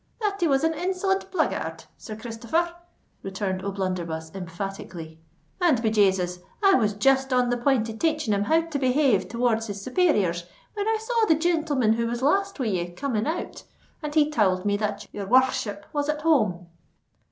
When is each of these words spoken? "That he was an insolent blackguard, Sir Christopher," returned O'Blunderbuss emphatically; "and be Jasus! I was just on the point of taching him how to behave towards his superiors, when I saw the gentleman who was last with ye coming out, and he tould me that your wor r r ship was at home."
"That 0.19 0.37
he 0.39 0.47
was 0.47 0.63
an 0.63 0.73
insolent 0.73 1.29
blackguard, 1.29 1.83
Sir 1.95 2.15
Christopher," 2.15 2.73
returned 3.21 3.63
O'Blunderbuss 3.63 4.31
emphatically; 4.33 5.19
"and 5.61 5.79
be 5.79 5.91
Jasus! 5.91 6.39
I 6.63 6.73
was 6.73 6.93
just 6.95 7.31
on 7.31 7.51
the 7.51 7.57
point 7.57 7.87
of 7.87 7.99
taching 7.99 8.33
him 8.33 8.45
how 8.45 8.61
to 8.63 8.79
behave 8.79 9.27
towards 9.27 9.67
his 9.67 9.79
superiors, 9.79 10.45
when 10.73 10.87
I 10.87 10.97
saw 10.99 11.27
the 11.27 11.35
gentleman 11.35 11.93
who 11.93 12.07
was 12.07 12.23
last 12.23 12.57
with 12.59 12.69
ye 12.69 12.89
coming 12.91 13.27
out, 13.27 13.61
and 14.01 14.15
he 14.15 14.31
tould 14.31 14.65
me 14.65 14.75
that 14.77 15.05
your 15.13 15.27
wor 15.27 15.41
r 15.43 15.43
r 15.45 15.51
ship 15.51 15.85
was 15.93 16.09
at 16.09 16.21
home." 16.23 16.65